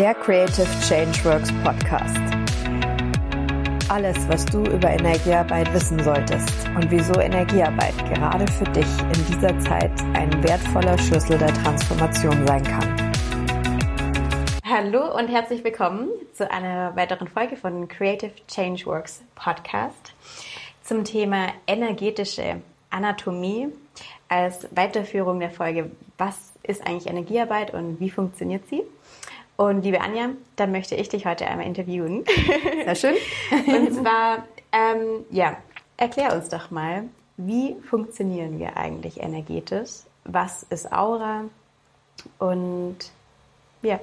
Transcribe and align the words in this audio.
der 0.00 0.14
Creative 0.14 0.66
Changeworks 0.88 1.52
Podcast. 1.62 2.16
Alles, 3.90 4.16
was 4.30 4.46
du 4.46 4.64
über 4.64 4.88
Energiearbeit 4.88 5.70
wissen 5.74 6.02
solltest 6.02 6.48
und 6.74 6.90
wieso 6.90 7.20
Energiearbeit 7.20 7.94
gerade 8.08 8.50
für 8.52 8.64
dich 8.64 8.86
in 8.86 9.26
dieser 9.26 9.58
Zeit 9.58 9.92
ein 10.14 10.42
wertvoller 10.42 10.96
Schlüssel 10.96 11.36
der 11.36 11.52
Transformation 11.52 12.46
sein 12.46 12.62
kann. 12.62 13.12
Hallo 14.64 15.18
und 15.18 15.28
herzlich 15.28 15.62
willkommen 15.64 16.08
zu 16.32 16.50
einer 16.50 16.96
weiteren 16.96 17.28
Folge 17.28 17.58
von 17.58 17.86
Creative 17.86 18.32
Changeworks 18.48 19.22
Podcast 19.34 20.14
zum 20.82 21.04
Thema 21.04 21.48
energetische 21.66 22.62
Anatomie 22.88 23.68
als 24.28 24.66
Weiterführung 24.74 25.40
der 25.40 25.50
Folge, 25.50 25.90
was 26.16 26.54
ist 26.62 26.86
eigentlich 26.86 27.06
Energiearbeit 27.06 27.74
und 27.74 28.00
wie 28.00 28.08
funktioniert 28.08 28.66
sie? 28.70 28.82
Und 29.60 29.82
liebe 29.82 30.00
Anja, 30.00 30.30
dann 30.56 30.72
möchte 30.72 30.94
ich 30.94 31.10
dich 31.10 31.26
heute 31.26 31.46
einmal 31.46 31.66
interviewen. 31.66 32.24
Sehr 32.86 32.94
schön. 32.94 33.14
und 33.66 33.92
zwar, 33.92 34.44
ähm, 34.72 35.26
ja, 35.30 35.54
erklär 35.98 36.34
uns 36.34 36.48
doch 36.48 36.70
mal, 36.70 37.02
wie 37.36 37.76
funktionieren 37.82 38.58
wir 38.58 38.78
eigentlich 38.78 39.20
energetisch? 39.20 39.90
Was 40.24 40.62
ist 40.62 40.90
Aura? 40.90 41.44
Und 42.38 42.96
ja. 43.82 44.00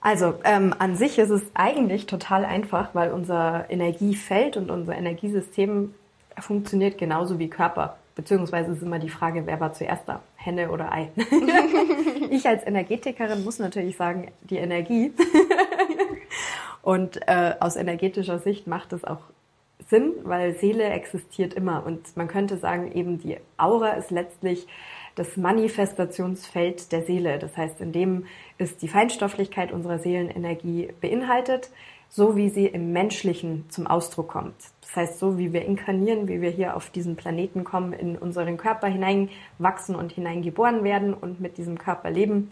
Also 0.00 0.34
ähm, 0.44 0.72
an 0.78 0.94
sich 0.94 1.18
ist 1.18 1.30
es 1.30 1.42
eigentlich 1.54 2.06
total 2.06 2.44
einfach, 2.44 2.90
weil 2.92 3.10
unser 3.10 3.68
Energiefeld 3.68 4.56
und 4.56 4.70
unser 4.70 4.94
Energiesystem 4.94 5.92
funktioniert 6.38 6.98
genauso 6.98 7.40
wie 7.40 7.50
Körper. 7.50 7.96
Beziehungsweise 8.16 8.72
ist 8.72 8.82
immer 8.82 8.98
die 8.98 9.10
Frage, 9.10 9.42
wer 9.44 9.60
war 9.60 9.74
zuerst 9.74 10.08
da? 10.08 10.22
Henne 10.36 10.70
oder 10.70 10.90
Ei? 10.90 11.10
ich 12.30 12.48
als 12.48 12.66
Energetikerin 12.66 13.44
muss 13.44 13.58
natürlich 13.58 13.96
sagen, 13.96 14.32
die 14.40 14.56
Energie. 14.56 15.12
und 16.82 17.20
äh, 17.28 17.54
aus 17.60 17.76
energetischer 17.76 18.38
Sicht 18.38 18.66
macht 18.66 18.94
es 18.94 19.04
auch 19.04 19.20
Sinn, 19.88 20.14
weil 20.24 20.54
Seele 20.54 20.84
existiert 20.84 21.52
immer. 21.52 21.84
Und 21.84 22.16
man 22.16 22.26
könnte 22.26 22.56
sagen, 22.56 22.90
eben 22.90 23.18
die 23.18 23.36
Aura 23.58 23.90
ist 23.90 24.10
letztlich 24.10 24.66
das 25.14 25.36
Manifestationsfeld 25.36 26.92
der 26.92 27.02
Seele. 27.02 27.38
Das 27.38 27.54
heißt, 27.54 27.82
in 27.82 27.92
dem 27.92 28.26
ist 28.56 28.80
die 28.80 28.88
Feinstofflichkeit 28.88 29.72
unserer 29.72 29.98
Seelenenergie 29.98 30.88
beinhaltet 31.02 31.70
so 32.08 32.36
wie 32.36 32.48
sie 32.48 32.66
im 32.66 32.92
Menschlichen 32.92 33.64
zum 33.68 33.86
Ausdruck 33.86 34.28
kommt. 34.28 34.54
Das 34.80 34.96
heißt, 34.96 35.18
so 35.18 35.38
wie 35.38 35.52
wir 35.52 35.64
inkarnieren, 35.64 36.28
wie 36.28 36.40
wir 36.40 36.50
hier 36.50 36.76
auf 36.76 36.90
diesen 36.90 37.16
Planeten 37.16 37.64
kommen, 37.64 37.92
in 37.92 38.16
unseren 38.16 38.56
Körper 38.56 38.86
hineinwachsen 38.86 39.94
und 39.94 40.12
hineingeboren 40.12 40.84
werden 40.84 41.12
und 41.12 41.40
mit 41.40 41.58
diesem 41.58 41.78
Körper 41.78 42.10
leben 42.10 42.50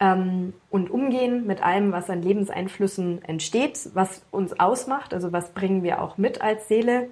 ähm, 0.00 0.54
und 0.70 0.90
umgehen 0.90 1.46
mit 1.46 1.62
allem, 1.62 1.92
was 1.92 2.10
an 2.10 2.22
Lebenseinflüssen 2.22 3.24
entsteht, 3.24 3.90
was 3.94 4.22
uns 4.30 4.58
ausmacht, 4.58 5.14
also 5.14 5.32
was 5.32 5.50
bringen 5.50 5.82
wir 5.82 6.02
auch 6.02 6.18
mit 6.18 6.40
als 6.40 6.68
Seele 6.68 7.08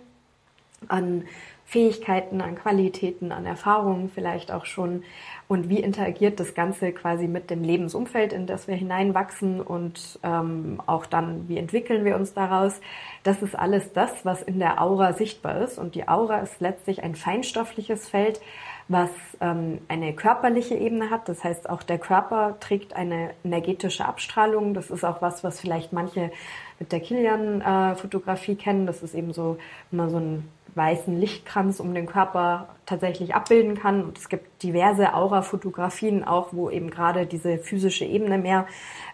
an 0.88 1.24
Fähigkeiten, 1.72 2.42
an 2.42 2.54
Qualitäten, 2.54 3.32
an 3.32 3.46
Erfahrungen 3.46 4.10
vielleicht 4.10 4.52
auch 4.52 4.66
schon 4.66 5.04
und 5.48 5.70
wie 5.70 5.80
interagiert 5.80 6.38
das 6.38 6.52
Ganze 6.52 6.92
quasi 6.92 7.26
mit 7.28 7.48
dem 7.48 7.64
Lebensumfeld, 7.64 8.34
in 8.34 8.46
das 8.46 8.68
wir 8.68 8.74
hineinwachsen 8.74 9.62
und 9.62 10.20
ähm, 10.22 10.82
auch 10.84 11.06
dann, 11.06 11.48
wie 11.48 11.56
entwickeln 11.56 12.04
wir 12.04 12.16
uns 12.16 12.34
daraus. 12.34 12.78
Das 13.22 13.40
ist 13.40 13.58
alles 13.58 13.90
das, 13.94 14.26
was 14.26 14.42
in 14.42 14.58
der 14.58 14.82
Aura 14.82 15.14
sichtbar 15.14 15.62
ist 15.62 15.78
und 15.78 15.94
die 15.94 16.08
Aura 16.08 16.40
ist 16.40 16.60
letztlich 16.60 17.02
ein 17.02 17.14
feinstoffliches 17.14 18.06
Feld, 18.06 18.42
was 18.88 19.08
ähm, 19.40 19.78
eine 19.88 20.12
körperliche 20.12 20.74
Ebene 20.74 21.08
hat. 21.08 21.26
Das 21.26 21.42
heißt, 21.42 21.70
auch 21.70 21.82
der 21.82 21.98
Körper 21.98 22.56
trägt 22.60 22.94
eine 22.94 23.30
energetische 23.44 24.04
Abstrahlung. 24.04 24.74
Das 24.74 24.90
ist 24.90 25.04
auch 25.04 25.22
was, 25.22 25.42
was 25.42 25.58
vielleicht 25.58 25.94
manche 25.94 26.30
mit 26.78 26.92
der 26.92 27.00
Kilian-Fotografie 27.00 28.52
äh, 28.52 28.56
kennen. 28.56 28.86
Das 28.86 29.02
ist 29.02 29.14
eben 29.14 29.32
so 29.32 29.56
immer 29.90 30.10
so 30.10 30.18
ein 30.18 30.46
weißen 30.74 31.18
Lichtkranz 31.18 31.80
um 31.80 31.94
den 31.94 32.06
Körper 32.06 32.68
tatsächlich 32.86 33.34
abbilden 33.34 33.78
kann. 33.78 34.04
Und 34.04 34.18
es 34.18 34.28
gibt 34.28 34.62
diverse 34.62 35.14
Aura-Fotografien 35.14 36.24
auch, 36.24 36.48
wo 36.52 36.70
eben 36.70 36.90
gerade 36.90 37.26
diese 37.26 37.58
physische 37.58 38.04
Ebene 38.04 38.38
mehr 38.38 38.66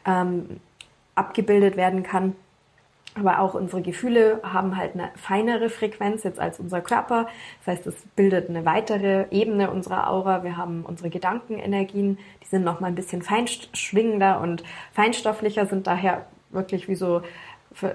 ähm, 0.07 0.61
abgebildet 1.15 1.77
werden 1.77 2.03
kann. 2.03 2.35
Aber 3.15 3.41
auch 3.41 3.55
unsere 3.55 3.83
Gefühle 3.83 4.41
haben 4.45 4.77
halt 4.77 4.95
eine 4.95 5.11
feinere 5.17 5.71
Frequenz 5.71 6.23
jetzt 6.23 6.39
als 6.39 6.61
unser 6.61 6.81
Körper. 6.81 7.27
Das 7.65 7.79
heißt, 7.79 7.87
es 7.89 7.97
bildet 8.15 8.49
eine 8.49 8.65
weitere 8.65 9.27
Ebene 9.31 9.71
unserer 9.71 10.09
Aura. 10.09 10.45
Wir 10.45 10.57
haben 10.57 10.85
unsere 10.87 11.11
Gedankenenergien, 11.11 12.19
die 12.43 12.47
sind 12.47 12.65
noch 12.65 12.81
mal 12.81 12.89
ein 12.89 12.95
bisschen 12.95 13.23
feinschwingender 13.23 14.41
und 14.41 14.63
feinstofflicher, 14.93 15.67
sind 15.67 15.87
daher 15.87 16.27
wirklich 16.51 16.87
wie 16.89 16.95
so 16.95 17.23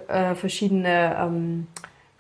äh, 0.08 0.36
verschiedene 0.36 1.16
ähm, 1.20 1.68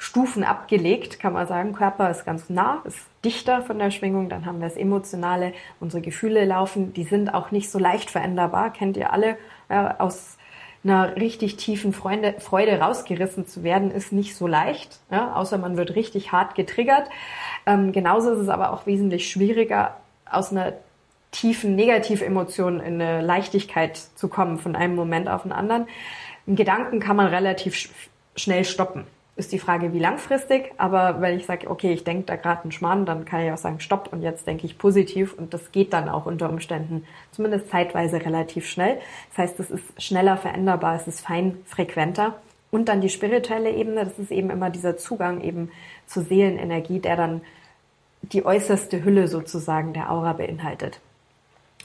Stufen 0.03 0.44
abgelegt, 0.44 1.22
kann 1.22 1.31
man 1.31 1.47
sagen. 1.47 1.72
Körper 1.72 2.12
ist 2.12 2.25
ganz 2.25 2.50
nah, 2.50 2.81
ist 2.84 3.00
dichter 3.24 3.62
von 3.62 3.80
der 3.80 3.90
Schwingung. 3.90 4.28
Dann 4.28 4.46
haben 4.46 4.59
wir 4.59 4.68
das 4.68 4.75
Emotionale, 4.75 5.53
unsere 5.80 6.02
Gefühle 6.02 6.44
laufen. 6.44 6.91
Die 6.91 7.06
sind 7.06 7.34
auch 7.34 7.52
nicht 7.52 7.72
so 7.72 7.80
leicht 7.80 8.12
veränderbar. 8.12 8.74
Kennt 8.74 8.97
ihr 8.97 9.13
alle? 9.13 9.38
Ja, 9.69 10.02
aus 10.02 10.38
einer 10.84 11.16
richtig 11.16 11.56
tiefen 11.56 11.94
Freude, 11.94 12.36
Freude 12.40 12.81
rausgerissen 12.81 13.47
zu 13.47 13.63
werden, 13.63 13.92
ist 13.92 14.12
nicht 14.12 14.36
so 14.36 14.46
leicht, 14.46 15.00
ja, 15.09 15.34
außer 15.36 15.58
man 15.58 15.78
wird 15.78 15.96
richtig 15.96 16.34
hart 16.34 16.56
getriggert. 16.56 17.09
Ähm, 17.66 17.94
genauso 17.94 18.34
ist 18.34 18.40
es 18.40 18.50
aber 18.50 18.74
auch 18.74 18.86
wesentlich 18.86 19.31
schwieriger, 19.31 19.96
aus 20.30 20.52
einer 20.52 20.74
tiefen 21.31 21.78
Negativemotion 21.78 22.81
in 22.81 23.02
eine 23.02 23.22
Leichtigkeit 23.22 23.96
zu 23.96 24.28
kommen 24.28 24.59
von 24.59 24.75
einem 24.75 24.96
Moment 24.96 25.30
auf 25.30 25.44
den 25.44 25.53
anderen. 25.53 25.88
Einen 26.46 26.58
Gedanken 26.58 27.00
kann 27.00 27.16
man 27.16 27.28
relativ 27.28 27.75
sch 27.75 27.90
schnell 28.36 28.66
stoppen 28.66 29.06
ist 29.36 29.52
die 29.52 29.60
Frage, 29.60 29.94
wie 29.94 30.00
langfristig. 30.00 30.72
Aber 30.78 31.22
wenn 31.22 31.38
ich 31.38 31.46
sage, 31.46 31.70
okay, 31.70 31.94
ich 31.94 32.04
denke 32.04 32.26
da 32.26 32.36
gerade 32.36 32.64
einen 32.64 32.72
Schmarrn, 32.72 33.06
dann 33.06 33.26
kann 33.26 33.42
ich 33.42 33.52
auch 33.52 33.58
sagen, 33.58 33.80
stopp 33.80 34.14
und 34.14 34.22
jetzt 34.22 34.46
denke 34.46 34.66
ich 34.66 34.78
positiv 34.78 35.34
und 35.34 35.54
das 35.54 35.72
geht 35.72 35.94
dann 35.94 36.08
auch 36.08 36.26
unter 36.26 36.50
Umständen 36.50 37.06
zumindest 37.32 37.70
zeitweise 37.70 38.24
relativ 38.24 38.68
schnell. 38.68 39.00
Das 39.30 39.40
heißt, 39.40 39.60
es 39.60 39.72
ist 39.72 40.02
schneller 40.02 40.38
veränderbar, 40.38 40.96
es 40.96 41.08
ist 41.08 41.22
feinfrequenter. 41.22 42.36
Und 42.70 42.90
dann 42.90 43.02
die 43.02 43.10
spirituelle 43.10 43.72
Ebene, 43.72 44.04
das 44.04 44.18
ist 44.18 44.32
eben 44.32 44.50
immer 44.50 44.70
dieser 44.70 44.98
Zugang 44.98 45.42
eben 45.42 45.72
zur 46.08 46.24
Seelenenergie, 46.24 47.00
der 47.00 47.16
dann 47.16 47.42
die 48.24 48.46
äußerste 48.46 49.04
Hülle 49.04 49.28
sozusagen 49.28 49.94
der 49.94 50.12
Aura 50.12 50.34
beinhaltet. 50.34 51.00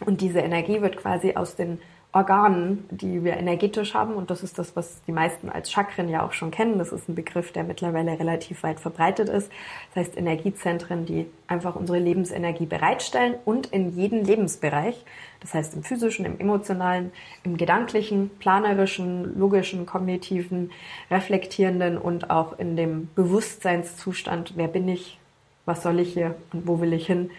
Und 0.05 0.21
diese 0.21 0.41
Energie 0.41 0.81
wird 0.81 0.97
quasi 0.97 1.35
aus 1.35 1.57
den 1.57 1.81
Organen, 2.13 2.89
die 2.91 3.23
wir 3.23 3.37
energetisch 3.37 3.93
haben. 3.93 4.15
Und 4.15 4.31
das 4.31 4.43
ist 4.43 4.59
das, 4.59 4.75
was 4.75 5.03
die 5.03 5.13
meisten 5.13 5.51
als 5.51 5.71
Chakren 5.71 6.09
ja 6.09 6.25
auch 6.25 6.33
schon 6.33 6.51
kennen. 6.51 6.79
Das 6.79 6.91
ist 6.91 7.09
ein 7.09 7.15
Begriff, 7.15 7.53
der 7.53 7.65
mittlerweile 7.65 8.19
relativ 8.19 8.63
weit 8.63 8.81
verbreitet 8.81 9.29
ist. 9.29 9.53
Das 9.93 10.07
heißt 10.07 10.17
Energiezentren, 10.17 11.05
die 11.05 11.27
einfach 11.49 11.77
unsere 11.77 11.99
Lebensenergie 11.99 12.65
bereitstellen 12.65 13.35
und 13.45 13.67
in 13.67 13.95
jeden 13.95 14.25
Lebensbereich. 14.25 15.05
Das 15.41 15.53
heißt 15.53 15.75
im 15.75 15.83
physischen, 15.83 16.25
im 16.25 16.41
emotionalen, 16.41 17.13
im 17.45 17.59
gedanklichen, 17.59 18.31
planerischen, 18.39 19.39
logischen, 19.39 19.85
kognitiven, 19.85 20.73
reflektierenden 21.11 21.99
und 21.99 22.31
auch 22.31 22.59
in 22.59 22.77
dem 22.77 23.11
Bewusstseinszustand, 23.15 24.55
wer 24.57 24.69
bin 24.69 24.89
ich, 24.89 25.19
was 25.67 25.83
soll 25.83 26.01
ich 26.01 26.15
hier 26.15 26.37
und 26.55 26.67
wo 26.67 26.81
will 26.81 26.95
ich 26.95 27.07
hin, 27.07 27.31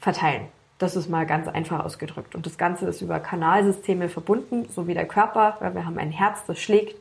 verteilen. 0.00 0.48
Das 0.78 0.94
ist 0.94 1.08
mal 1.08 1.26
ganz 1.26 1.48
einfach 1.48 1.84
ausgedrückt. 1.84 2.34
Und 2.34 2.46
das 2.46 2.56
Ganze 2.56 2.86
ist 2.86 3.02
über 3.02 3.18
Kanalsysteme 3.18 4.08
verbunden, 4.08 4.68
so 4.72 4.86
wie 4.86 4.94
der 4.94 5.06
Körper, 5.06 5.56
weil 5.60 5.74
wir 5.74 5.84
haben 5.84 5.98
ein 5.98 6.12
Herz, 6.12 6.44
das 6.46 6.58
schlägt 6.60 6.96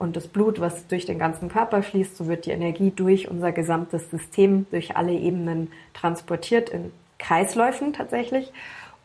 und 0.00 0.16
das 0.16 0.28
Blut, 0.28 0.60
was 0.60 0.86
durch 0.88 1.04
den 1.04 1.18
ganzen 1.18 1.50
Körper 1.50 1.82
fließt, 1.82 2.16
so 2.16 2.26
wird 2.26 2.46
die 2.46 2.52
Energie 2.52 2.90
durch 2.90 3.30
unser 3.30 3.52
gesamtes 3.52 4.10
System, 4.10 4.66
durch 4.70 4.96
alle 4.96 5.12
Ebenen 5.12 5.70
transportiert 5.92 6.70
in 6.70 6.90
Kreisläufen 7.18 7.92
tatsächlich. 7.92 8.50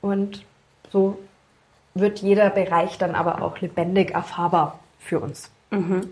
Und 0.02 0.46
so 0.94 1.19
wird 1.96 2.20
jeder 2.20 2.50
Bereich 2.50 2.97
dann 2.97 3.14
aber 3.14 3.41
auch 3.41 3.59
lebendig 3.59 4.11
erfahrbar 4.11 4.79
für 5.00 5.20
uns. 5.20 5.52
Mhm. 5.70 6.09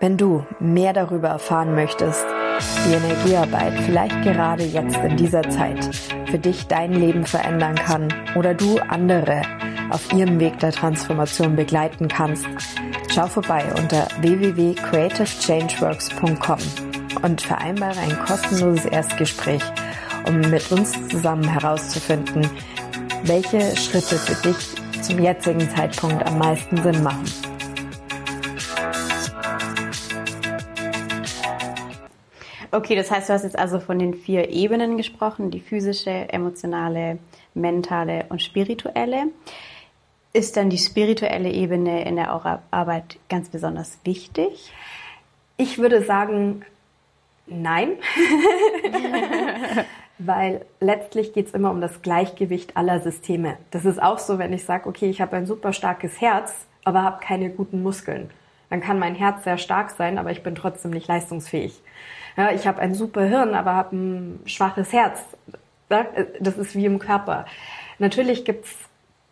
Wenn 0.00 0.16
du 0.16 0.44
mehr 0.58 0.92
darüber 0.92 1.28
erfahren 1.28 1.76
möchtest, 1.76 2.26
wie 2.86 2.94
Energiearbeit 2.94 3.72
vielleicht 3.86 4.22
gerade 4.22 4.64
jetzt 4.64 4.96
in 4.96 5.16
dieser 5.16 5.48
Zeit 5.48 5.88
für 6.30 6.38
dich 6.38 6.66
dein 6.66 6.92
Leben 6.92 7.24
verändern 7.24 7.76
kann 7.76 8.12
oder 8.36 8.52
du 8.54 8.78
andere 8.78 9.40
auf 9.90 10.12
ihrem 10.12 10.38
Weg 10.40 10.58
der 10.58 10.72
Transformation 10.72 11.56
begleiten 11.56 12.08
kannst, 12.08 12.44
schau 13.14 13.26
vorbei 13.26 13.64
unter 13.78 14.08
www.creativechangeworks.com 14.20 16.58
und 17.22 17.40
vereinbare 17.40 18.00
ein 18.00 18.18
kostenloses 18.26 18.84
Erstgespräch, 18.86 19.62
um 20.26 20.40
mit 20.40 20.68
uns 20.70 20.92
zusammen 21.08 21.48
herauszufinden, 21.48 22.50
welche 23.24 23.74
Schritte 23.76 24.16
für 24.16 24.34
dich 24.48 24.56
zum 25.02 25.18
jetzigen 25.20 25.68
Zeitpunkt 25.70 26.26
am 26.26 26.38
meisten 26.38 26.76
Sinn 26.82 27.02
machen. 27.02 27.24
Okay, 32.70 32.96
das 32.96 33.10
heißt, 33.10 33.28
du 33.28 33.32
hast 33.32 33.44
jetzt 33.44 33.58
also 33.58 33.80
von 33.80 33.98
den 33.98 34.14
vier 34.14 34.50
Ebenen 34.50 34.96
gesprochen, 34.98 35.50
die 35.50 35.60
physische, 35.60 36.10
emotionale, 36.10 37.18
mentale 37.54 38.26
und 38.28 38.42
spirituelle. 38.42 39.28
Ist 40.34 40.56
dann 40.58 40.68
die 40.68 40.78
spirituelle 40.78 41.50
Ebene 41.50 42.04
in 42.04 42.16
der 42.16 42.34
Aura-Arbeit 42.34 43.18
ganz 43.30 43.48
besonders 43.48 43.98
wichtig? 44.04 44.70
Ich 45.56 45.78
würde 45.78 46.04
sagen, 46.04 46.64
nein. 47.46 47.92
Weil 50.18 50.66
letztlich 50.80 51.32
geht 51.32 51.46
es 51.46 51.54
immer 51.54 51.70
um 51.70 51.80
das 51.80 52.02
Gleichgewicht 52.02 52.76
aller 52.76 53.00
Systeme. 53.00 53.56
Das 53.70 53.86
ist 53.86 54.02
auch 54.02 54.18
so, 54.18 54.38
wenn 54.38 54.52
ich 54.52 54.64
sage, 54.64 54.88
okay, 54.88 55.08
ich 55.08 55.20
habe 55.22 55.36
ein 55.36 55.46
super 55.46 55.72
starkes 55.72 56.20
Herz, 56.20 56.52
aber 56.84 57.02
habe 57.02 57.24
keine 57.24 57.48
guten 57.48 57.82
Muskeln. 57.82 58.30
Dann 58.68 58.80
kann 58.80 58.98
mein 58.98 59.14
Herz 59.14 59.44
sehr 59.44 59.56
stark 59.56 59.90
sein, 59.90 60.18
aber 60.18 60.30
ich 60.30 60.42
bin 60.42 60.54
trotzdem 60.54 60.90
nicht 60.90 61.08
leistungsfähig. 61.08 61.80
Ja, 62.38 62.52
ich 62.52 62.68
habe 62.68 62.80
ein 62.80 62.94
super 62.94 63.24
Hirn, 63.24 63.56
aber 63.56 63.74
habe 63.74 63.96
ein 63.96 64.40
schwaches 64.46 64.92
Herz. 64.92 65.24
Das 65.88 66.56
ist 66.56 66.76
wie 66.76 66.84
im 66.84 67.00
Körper. 67.00 67.46
Natürlich 67.98 68.44
gibt's 68.44 68.76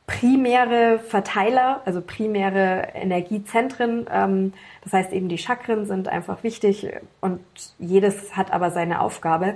primäre 0.08 0.98
Verteiler, 0.98 1.82
also 1.84 2.00
primäre 2.00 2.88
Energiezentren. 2.94 4.08
Ähm, 4.12 4.52
das 4.82 4.92
heißt 4.92 5.12
eben 5.12 5.28
die 5.28 5.38
Chakren 5.38 5.86
sind 5.86 6.08
einfach 6.08 6.42
wichtig 6.42 6.88
und 7.20 7.40
jedes 7.78 8.36
hat 8.36 8.52
aber 8.52 8.72
seine 8.72 9.00
Aufgabe. 9.00 9.54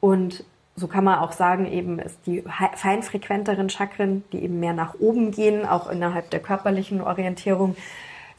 Und 0.00 0.44
so 0.74 0.88
kann 0.88 1.04
man 1.04 1.18
auch 1.18 1.32
sagen, 1.32 1.70
eben 1.70 1.98
ist 1.98 2.18
die 2.26 2.44
feinfrequenteren 2.74 3.68
Chakren, 3.68 4.24
die 4.32 4.42
eben 4.42 4.58
mehr 4.58 4.72
nach 4.72 4.94
oben 4.98 5.32
gehen, 5.32 5.66
auch 5.66 5.90
innerhalb 5.90 6.30
der 6.30 6.40
körperlichen 6.40 7.02
Orientierung, 7.02 7.76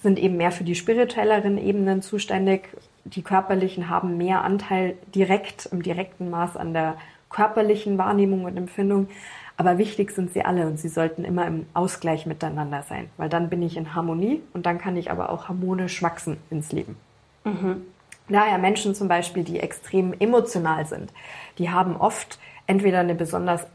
sind 0.02 0.18
eben 0.18 0.38
mehr 0.38 0.52
für 0.52 0.64
die 0.64 0.76
spirituelleren 0.76 1.60
Ebenen 1.60 2.02
zuständig. 2.02 2.70
Die 3.16 3.22
körperlichen 3.22 3.90
haben 3.90 4.18
mehr 4.18 4.44
Anteil 4.44 4.98
direkt, 5.16 5.68
im 5.68 5.82
direkten 5.82 6.30
Maß 6.30 6.58
an 6.58 6.74
der 6.74 6.98
körperlichen 7.30 7.98
Wahrnehmung 7.98 8.44
und 8.44 8.58
Empfindung. 8.58 9.08
Aber 9.56 9.78
wichtig 9.78 10.12
sind 10.12 10.32
sie 10.32 10.44
alle 10.46 10.68
und 10.68 10.78
sie 10.78 10.90
sollten 10.90 11.24
immer 11.24 11.48
im 11.48 11.66
Ausgleich 11.74 12.26
miteinander 12.26 12.84
sein, 12.84 13.10
weil 13.18 13.30
dann 13.30 13.50
bin 13.50 13.64
ich 13.64 13.76
in 13.76 13.96
Harmonie 13.96 14.42
und 14.54 14.66
dann 14.66 14.78
kann 14.78 14.96
ich 14.98 15.10
aber 15.10 15.32
auch 15.32 15.48
harmonisch 15.48 16.04
wachsen 16.04 16.38
ins 16.50 16.72
Leben. 16.72 16.96
Mhm. 17.44 17.82
Daher 18.30 18.58
Menschen 18.58 18.94
zum 18.94 19.08
Beispiel, 19.08 19.44
die 19.44 19.60
extrem 19.60 20.14
emotional 20.20 20.86
sind, 20.86 21.12
die 21.58 21.70
haben 21.70 21.96
oft 21.96 22.40
entweder 22.68 23.00
eine 23.00 23.16
besonders 23.16 23.66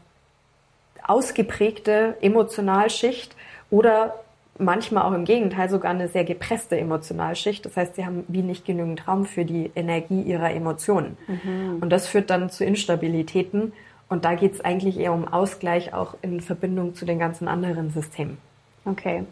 ausgeprägte 1.05 2.17
Emotionalschicht 2.21 3.35
oder 3.69 4.13
manchmal 4.57 5.03
auch 5.03 5.13
im 5.13 5.25
Gegenteil 5.25 5.69
sogar 5.69 5.91
eine 5.91 6.07
sehr 6.07 6.23
gepresste 6.23 6.77
Emotionalschicht. 6.77 7.65
Das 7.65 7.75
heißt, 7.75 7.95
sie 7.95 8.05
haben 8.05 8.23
wie 8.27 8.41
nicht 8.41 8.65
genügend 8.65 9.07
Raum 9.07 9.25
für 9.25 9.45
die 9.45 9.71
Energie 9.75 10.21
ihrer 10.21 10.51
Emotionen. 10.51 11.17
Mhm. 11.27 11.79
Und 11.81 11.89
das 11.89 12.07
führt 12.07 12.29
dann 12.29 12.49
zu 12.49 12.63
Instabilitäten. 12.63 13.73
Und 14.09 14.25
da 14.25 14.35
geht 14.35 14.53
es 14.53 14.61
eigentlich 14.61 14.99
eher 14.99 15.13
um 15.13 15.27
Ausgleich 15.27 15.93
auch 15.93 16.15
in 16.21 16.39
Verbindung 16.41 16.93
zu 16.93 17.05
den 17.05 17.17
ganzen 17.17 17.47
anderen 17.47 17.89
Systemen. 17.89 18.37
Okay. 18.85 19.23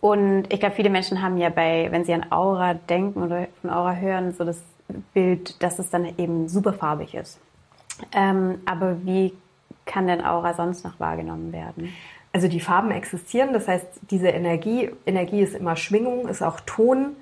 Und 0.00 0.52
ich 0.52 0.60
glaube, 0.60 0.76
viele 0.76 0.90
Menschen 0.90 1.22
haben 1.22 1.38
ja 1.38 1.48
bei, 1.48 1.88
wenn 1.90 2.04
sie 2.04 2.12
an 2.12 2.26
Aura 2.30 2.74
denken 2.74 3.22
oder 3.22 3.48
von 3.62 3.70
Aura 3.70 3.94
hören, 3.94 4.32
so 4.32 4.44
das 4.44 4.62
Bild, 5.12 5.62
dass 5.62 5.78
es 5.78 5.90
dann 5.90 6.06
eben 6.18 6.48
superfarbig 6.48 7.14
ist. 7.14 7.40
Ähm, 8.12 8.60
aber 8.64 9.04
wie 9.04 9.32
kann 9.86 10.06
denn 10.06 10.24
Aura 10.24 10.54
sonst 10.54 10.84
noch 10.84 11.00
wahrgenommen 11.00 11.52
werden? 11.52 11.92
Also 12.38 12.46
die 12.46 12.60
Farben 12.60 12.92
existieren, 12.92 13.52
das 13.52 13.66
heißt, 13.66 13.88
diese 14.12 14.28
Energie, 14.28 14.90
Energie 15.06 15.40
ist 15.40 15.56
immer 15.56 15.74
Schwingung, 15.74 16.28
ist 16.28 16.40
auch 16.40 16.60
Ton 16.60 17.16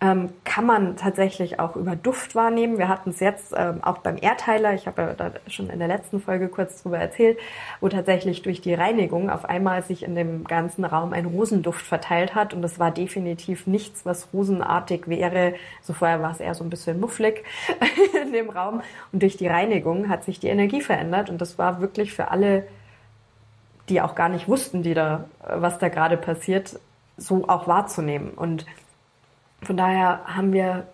ähm, 0.00 0.30
kann 0.44 0.66
man 0.66 0.94
tatsächlich 0.94 1.58
auch 1.58 1.74
über 1.74 1.96
Duft 1.96 2.36
wahrnehmen. 2.36 2.78
Wir 2.78 2.86
hatten 2.86 3.10
es 3.10 3.18
jetzt 3.18 3.52
ähm, 3.56 3.82
auch 3.82 3.98
beim 3.98 4.16
Erdheiler, 4.16 4.72
ich 4.72 4.86
habe 4.86 5.02
ja 5.02 5.14
da 5.14 5.32
schon 5.48 5.68
in 5.68 5.80
der 5.80 5.88
letzten 5.88 6.20
Folge 6.20 6.46
kurz 6.46 6.80
drüber 6.84 6.98
erzählt, 6.98 7.38
wo 7.80 7.88
tatsächlich 7.88 8.42
durch 8.42 8.60
die 8.60 8.72
Reinigung 8.72 9.30
auf 9.30 9.44
einmal 9.44 9.82
sich 9.82 10.04
in 10.04 10.14
dem 10.14 10.44
ganzen 10.44 10.84
Raum 10.84 11.12
ein 11.12 11.26
Rosenduft 11.26 11.84
verteilt 11.84 12.36
hat 12.36 12.54
und 12.54 12.62
das 12.62 12.78
war 12.78 12.92
definitiv 12.92 13.66
nichts, 13.66 14.06
was 14.06 14.28
rosenartig 14.32 15.08
wäre. 15.08 15.54
So 15.82 15.92
vorher 15.92 16.22
war 16.22 16.30
es 16.30 16.38
eher 16.38 16.54
so 16.54 16.62
ein 16.62 16.70
bisschen 16.70 17.00
mufflig 17.00 17.42
in 18.24 18.32
dem 18.32 18.48
Raum 18.48 18.80
und 19.10 19.24
durch 19.24 19.36
die 19.36 19.48
Reinigung 19.48 20.08
hat 20.08 20.22
sich 20.22 20.38
die 20.38 20.46
Energie 20.46 20.82
verändert 20.82 21.30
und 21.30 21.40
das 21.40 21.58
war 21.58 21.80
wirklich 21.80 22.12
für 22.12 22.30
alle 22.30 22.68
die 23.88 24.00
auch 24.00 24.14
gar 24.14 24.28
nicht 24.28 24.48
wussten, 24.48 24.82
die 24.82 24.94
da, 24.94 25.24
was 25.46 25.78
da 25.78 25.88
gerade 25.88 26.16
passiert, 26.16 26.78
so 27.16 27.48
auch 27.48 27.66
wahrzunehmen. 27.66 28.30
Und 28.30 28.66
von 29.62 29.76
daher 29.76 30.22
haben 30.24 30.52
wir 30.52 30.86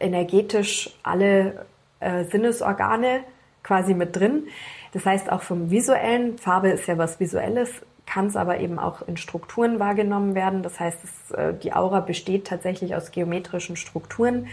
energetisch 0.00 0.90
alle 1.02 1.66
äh, 2.00 2.24
Sinnesorgane 2.24 3.20
quasi 3.62 3.94
mit 3.94 4.16
drin. 4.16 4.48
Das 4.92 5.04
heißt 5.04 5.30
auch 5.30 5.42
vom 5.42 5.70
visuellen, 5.70 6.38
Farbe 6.38 6.70
ist 6.70 6.86
ja 6.86 6.96
was 6.96 7.20
Visuelles, 7.20 7.70
kann 8.06 8.26
es 8.26 8.36
aber 8.36 8.58
eben 8.58 8.78
auch 8.78 9.06
in 9.06 9.16
Strukturen 9.16 9.78
wahrgenommen 9.78 10.34
werden. 10.34 10.62
Das 10.62 10.80
heißt, 10.80 10.98
es, 11.04 11.30
äh, 11.32 11.54
die 11.54 11.74
Aura 11.74 12.00
besteht 12.00 12.46
tatsächlich 12.46 12.94
aus 12.94 13.10
geometrischen 13.10 13.76
Strukturen. 13.76 14.46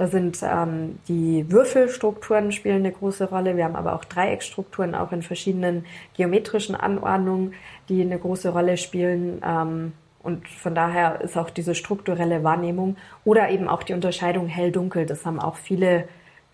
Da 0.00 0.06
sind 0.06 0.42
ähm, 0.42 0.98
die 1.08 1.44
Würfelstrukturen 1.52 2.52
spielen 2.52 2.78
eine 2.78 2.90
große 2.90 3.28
Rolle. 3.28 3.58
Wir 3.58 3.66
haben 3.66 3.76
aber 3.76 3.94
auch 3.94 4.06
Dreieckstrukturen, 4.06 4.94
auch 4.94 5.12
in 5.12 5.20
verschiedenen 5.20 5.84
geometrischen 6.16 6.74
Anordnungen, 6.74 7.52
die 7.90 8.00
eine 8.00 8.18
große 8.18 8.48
Rolle 8.48 8.78
spielen. 8.78 9.42
Ähm, 9.44 9.92
und 10.22 10.48
von 10.48 10.74
daher 10.74 11.20
ist 11.20 11.36
auch 11.36 11.50
diese 11.50 11.74
strukturelle 11.74 12.42
Wahrnehmung 12.42 12.96
oder 13.26 13.50
eben 13.50 13.68
auch 13.68 13.82
die 13.82 13.92
Unterscheidung 13.92 14.46
hell-dunkel, 14.46 15.04
das 15.04 15.26
haben 15.26 15.38
auch 15.38 15.56
viele 15.56 16.08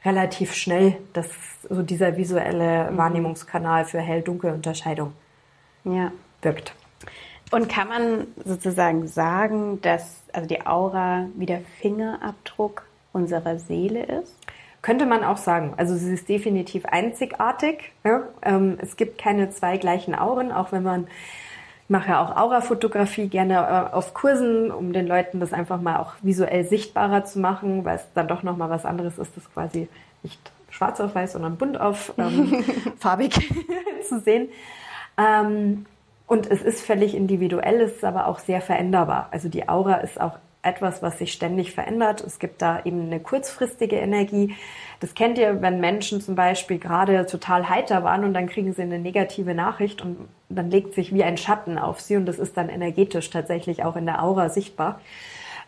relativ 0.04 0.52
schnell, 0.52 0.96
dass 1.12 1.28
so 1.70 1.82
dieser 1.82 2.16
visuelle 2.16 2.90
mhm. 2.90 2.96
Wahrnehmungskanal 2.96 3.84
für 3.84 4.00
hell-dunkel-Unterscheidung 4.00 5.12
ja. 5.84 6.10
wirkt. 6.42 6.74
Und 7.52 7.68
kann 7.68 7.86
man 7.86 8.26
sozusagen 8.44 9.06
sagen, 9.06 9.80
dass 9.82 10.24
also 10.32 10.48
die 10.48 10.66
Aura 10.66 11.26
wie 11.36 11.46
der 11.46 11.60
Fingerabdruck 11.80 12.82
unserer 13.16 13.58
Seele 13.58 14.04
ist? 14.04 14.36
Könnte 14.82 15.06
man 15.06 15.24
auch 15.24 15.38
sagen. 15.38 15.74
Also 15.76 15.96
sie 15.96 16.14
ist 16.14 16.28
definitiv 16.28 16.84
einzigartig. 16.84 17.92
Ja? 18.04 18.22
Ähm, 18.42 18.78
es 18.80 18.96
gibt 18.96 19.18
keine 19.18 19.50
zwei 19.50 19.78
gleichen 19.78 20.14
Auren, 20.14 20.52
auch 20.52 20.70
wenn 20.70 20.84
man 20.84 21.08
ich 21.86 21.90
mache 21.90 22.10
ja 22.10 22.20
auch 22.20 22.36
Aurafotografie 22.36 23.28
gerne 23.28 23.54
äh, 23.54 23.94
auf 23.94 24.12
Kursen, 24.12 24.72
um 24.72 24.92
den 24.92 25.06
Leuten 25.06 25.38
das 25.38 25.52
einfach 25.52 25.80
mal 25.80 25.98
auch 25.98 26.14
visuell 26.20 26.64
sichtbarer 26.64 27.24
zu 27.24 27.38
machen, 27.38 27.84
weil 27.84 27.94
es 27.94 28.06
dann 28.12 28.26
doch 28.26 28.42
nochmal 28.42 28.70
was 28.70 28.84
anderes 28.84 29.18
ist, 29.18 29.36
das 29.36 29.48
quasi 29.52 29.88
nicht 30.24 30.40
schwarz 30.68 30.98
auf 31.00 31.14
weiß, 31.14 31.34
sondern 31.34 31.56
bunt 31.56 31.80
auf 31.80 32.12
ähm, 32.18 32.64
farbig 32.98 33.54
zu 34.08 34.18
sehen. 34.18 34.48
Ähm, 35.16 35.86
und 36.26 36.50
es 36.50 36.60
ist 36.60 36.84
völlig 36.84 37.14
individuell, 37.14 37.80
es 37.80 37.92
ist 37.92 38.04
aber 38.04 38.26
auch 38.26 38.40
sehr 38.40 38.60
veränderbar. 38.60 39.28
Also 39.30 39.48
die 39.48 39.68
Aura 39.68 39.98
ist 39.98 40.20
auch 40.20 40.38
etwas, 40.66 41.02
was 41.02 41.18
sich 41.18 41.32
ständig 41.32 41.72
verändert. 41.72 42.20
Es 42.20 42.38
gibt 42.38 42.60
da 42.60 42.80
eben 42.84 43.06
eine 43.06 43.20
kurzfristige 43.20 43.96
Energie, 43.96 44.54
das 45.00 45.14
kennt 45.14 45.36
ihr, 45.36 45.60
wenn 45.60 45.80
Menschen 45.80 46.20
zum 46.20 46.34
Beispiel 46.36 46.78
gerade 46.78 47.26
total 47.26 47.68
heiter 47.68 48.02
waren 48.02 48.24
und 48.24 48.32
dann 48.32 48.48
kriegen 48.48 48.72
sie 48.72 48.82
eine 48.82 48.98
negative 48.98 49.54
Nachricht 49.54 50.02
und 50.02 50.28
dann 50.48 50.70
legt 50.70 50.94
sich 50.94 51.12
wie 51.12 51.22
ein 51.22 51.36
Schatten 51.36 51.78
auf 51.78 52.00
sie 52.00 52.16
und 52.16 52.26
das 52.26 52.38
ist 52.38 52.56
dann 52.56 52.70
energetisch 52.70 53.28
tatsächlich 53.28 53.84
auch 53.84 53.96
in 53.96 54.06
der 54.06 54.22
Aura 54.22 54.48
sichtbar. 54.48 55.00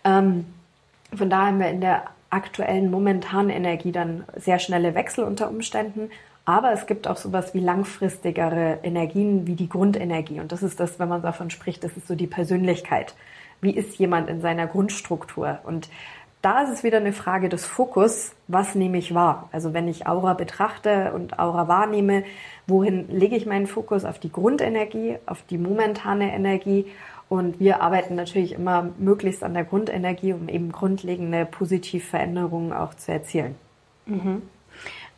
Ähm, 0.04 0.46
von 1.14 1.28
daher 1.28 1.46
haben 1.48 1.60
wir 1.60 1.68
in 1.68 1.80
der 1.80 2.04
aktuellen 2.30 2.90
momentanen 2.90 3.50
Energie 3.50 3.92
dann 3.92 4.24
sehr 4.36 4.58
schnelle 4.58 4.94
Wechsel 4.94 5.24
unter 5.24 5.48
Umständen. 5.48 6.10
Aber 6.44 6.72
es 6.72 6.86
gibt 6.86 7.06
auch 7.06 7.18
sowas 7.18 7.52
wie 7.52 7.60
langfristigere 7.60 8.78
Energien 8.82 9.46
wie 9.46 9.54
die 9.54 9.68
Grundenergie. 9.68 10.40
Und 10.40 10.50
das 10.50 10.62
ist 10.62 10.80
das, 10.80 10.98
wenn 10.98 11.08
man 11.08 11.20
davon 11.20 11.50
spricht, 11.50 11.84
das 11.84 11.94
ist 11.96 12.08
so 12.08 12.14
die 12.14 12.26
Persönlichkeit. 12.26 13.14
Wie 13.60 13.74
ist 13.74 13.98
jemand 13.98 14.28
in 14.28 14.40
seiner 14.40 14.66
Grundstruktur? 14.66 15.58
Und 15.64 15.88
da 16.42 16.62
ist 16.62 16.70
es 16.70 16.84
wieder 16.84 16.98
eine 16.98 17.12
Frage 17.12 17.48
des 17.48 17.66
Fokus, 17.66 18.32
was 18.46 18.74
nehme 18.76 18.98
ich 18.98 19.12
wahr? 19.12 19.48
Also 19.50 19.74
wenn 19.74 19.88
ich 19.88 20.06
Aura 20.06 20.34
betrachte 20.34 21.12
und 21.12 21.38
Aura 21.38 21.66
wahrnehme, 21.66 22.22
wohin 22.66 23.08
lege 23.08 23.36
ich 23.36 23.44
meinen 23.44 23.66
Fokus? 23.66 24.04
Auf 24.04 24.20
die 24.20 24.30
Grundenergie, 24.30 25.16
auf 25.26 25.42
die 25.42 25.58
momentane 25.58 26.32
Energie. 26.32 26.86
Und 27.28 27.58
wir 27.58 27.82
arbeiten 27.82 28.14
natürlich 28.14 28.52
immer 28.52 28.90
möglichst 28.98 29.42
an 29.42 29.52
der 29.52 29.64
Grundenergie, 29.64 30.32
um 30.32 30.48
eben 30.48 30.70
grundlegende 30.70 31.44
Positivveränderungen 31.44 32.72
auch 32.72 32.94
zu 32.94 33.12
erzielen. 33.12 33.56
Mhm. 34.06 34.42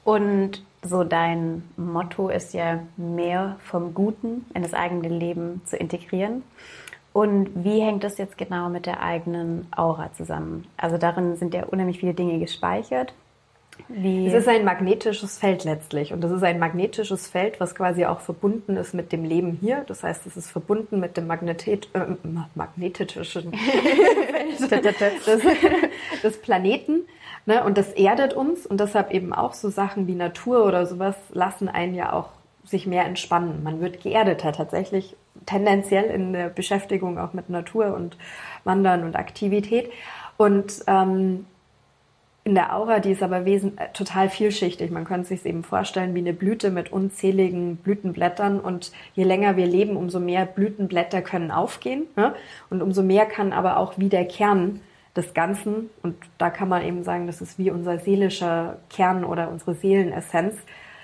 Und 0.05 0.65
so 0.83 1.05
dein 1.05 1.63
Motto 1.77 2.31
ist 2.31 2.55
ja 2.55 2.81
mehr 2.97 3.57
vom 3.63 3.93
Guten 3.93 4.47
in 4.55 4.63
das 4.63 4.73
eigene 4.73 5.09
Leben 5.09 5.61
zu 5.67 5.77
integrieren. 5.77 6.43
Und 7.13 7.51
wie 7.55 7.81
hängt 7.81 8.05
das 8.05 8.19
jetzt 8.19 8.39
genau 8.39 8.69
mit 8.69 8.87
der 8.87 9.03
eigenen 9.03 9.67
Aura 9.77 10.13
zusammen? 10.13 10.67
Also 10.77 10.97
darin 10.97 11.37
sind 11.37 11.55
ja 11.55 11.65
unheimlich 11.65 11.99
viele 11.99 12.15
Dinge 12.15 12.39
gespeichert. 12.39 13.13
Wie 13.89 14.27
es 14.27 14.35
ist 14.35 14.49
ein 14.49 14.65
magnetisches 14.65 15.39
Feld 15.39 15.65
letztlich 15.65 16.13
und 16.13 16.21
das 16.21 16.31
ist 16.31 16.43
ein 16.43 16.59
magnetisches 16.59 17.29
Feld, 17.29 17.61
was 17.61 17.75
quasi 17.75 18.05
auch 18.05 18.21
verbunden 18.21 18.77
ist 18.77 18.95
mit 18.95 19.11
dem 19.11 19.25
Leben 19.25 19.59
hier. 19.61 19.85
Das 19.87 20.03
heißt, 20.03 20.27
es 20.27 20.37
ist 20.37 20.51
verbunden 20.51 21.01
mit 21.01 21.17
dem 21.17 21.27
Magnetit 21.27 21.89
äh, 21.95 22.07
magnetischen 22.55 23.53
Feld 24.69 24.85
des, 24.85 25.43
des 26.23 26.41
Planeten 26.43 27.07
ne? 27.47 27.65
und 27.65 27.79
das 27.79 27.93
erdet 27.93 28.35
uns 28.35 28.67
und 28.67 28.81
deshalb 28.81 29.13
eben 29.13 29.33
auch 29.33 29.55
so 29.55 29.71
Sachen 29.71 30.07
wie 30.07 30.15
Natur 30.15 30.65
oder 30.67 30.87
sowas 30.87 31.17
lassen 31.33 31.69
einen 31.69 31.95
ja 31.95 32.13
auch 32.13 32.29
sich 32.65 32.87
mehr 32.87 33.05
entspannen. 33.05 33.63
Man 33.63 33.81
wird 33.81 34.03
geerdeter 34.03 34.53
tatsächlich 34.53 35.17
tendenziell 35.47 36.05
in 36.05 36.33
der 36.33 36.49
Beschäftigung 36.49 37.19
auch 37.19 37.33
mit 37.33 37.49
Natur 37.51 37.95
und 37.95 38.17
Wandern 38.65 39.05
und 39.05 39.17
Aktivität. 39.17 39.91
Und 40.37 40.85
ähm, 40.87 41.47
in 42.45 42.55
der 42.55 42.75
Aura, 42.75 43.01
die 43.01 43.13
ist 43.13 43.23
aber 43.23 43.45
wesen 43.45 43.77
äh, 43.79 43.89
total 43.93 44.29
vielschichtig. 44.29 44.91
Man 44.91 45.05
könnte 45.05 45.29
sich 45.29 45.45
eben 45.45 45.63
vorstellen 45.63 46.15
wie 46.15 46.21
eine 46.21 46.33
Blüte 46.33 46.71
mit 46.71 46.93
unzähligen 46.93 47.77
Blütenblättern. 47.77 48.61
Und 48.61 48.93
je 49.15 49.25
länger 49.25 49.57
wir 49.57 49.67
leben, 49.67 49.97
umso 49.97 50.21
mehr 50.21 50.47
Blütenblätter 50.47 51.23
können 51.23 51.51
aufgehen. 51.51 52.07
Ne? 52.17 52.35
Und 52.71 52.83
umso 52.83 53.03
mehr 53.03 53.27
kann 53.27 53.53
aber 53.53 53.77
auch 53.77 53.99
wie 53.99 54.09
der 54.09 54.27
Kern 54.27 54.81
des 55.17 55.35
Ganzen, 55.35 55.91
und 56.03 56.17
da 56.39 56.51
kann 56.51 56.69
man 56.69 56.85
eben 56.85 57.03
sagen, 57.03 57.27
das 57.27 57.41
ist 57.41 57.59
wie 57.59 57.71
unser 57.71 57.99
seelischer 57.99 58.79
Kern 58.89 59.25
oder 59.25 59.51
unsere 59.51 59.75
Seelenessenz, 59.75 60.55